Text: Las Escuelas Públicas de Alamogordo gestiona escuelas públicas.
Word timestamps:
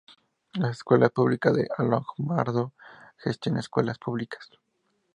Las 0.53 0.77
Escuelas 0.77 1.11
Públicas 1.11 1.53
de 1.55 1.67
Alamogordo 1.77 2.73
gestiona 3.19 3.59
escuelas 3.59 3.99
públicas. 3.99 4.49